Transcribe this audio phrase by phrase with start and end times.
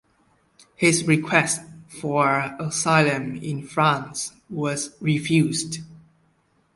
[0.75, 5.81] His request for asylum in France was refused.